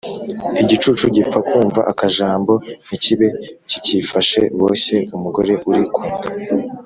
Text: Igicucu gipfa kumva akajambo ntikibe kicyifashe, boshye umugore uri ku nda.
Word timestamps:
Igicucu 0.61 1.05
gipfa 1.15 1.39
kumva 1.47 1.79
akajambo 1.91 2.53
ntikibe 2.85 3.27
kicyifashe, 3.69 4.41
boshye 4.59 4.97
umugore 5.15 5.53
uri 5.69 5.83
ku 5.93 6.01
nda. 6.13 6.27